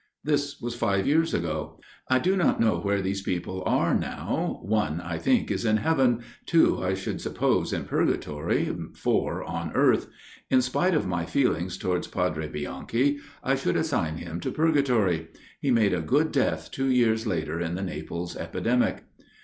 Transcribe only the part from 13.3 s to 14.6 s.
I should assign him to